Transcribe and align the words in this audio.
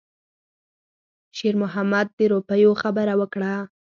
شېرمحمد 1.37 2.07
د 2.17 2.19
روپیو 2.31 2.71
خبره 2.81 3.13
وکړه. 3.21 3.53